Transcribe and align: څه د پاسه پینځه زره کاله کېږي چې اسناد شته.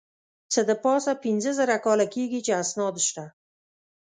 څه 0.51 0.61
د 0.69 0.71
پاسه 0.83 1.11
پینځه 1.23 1.51
زره 1.59 1.77
کاله 1.85 2.05
کېږي 2.13 2.39
چې 2.45 2.51
اسناد 2.63 2.95
شته. 3.07 3.25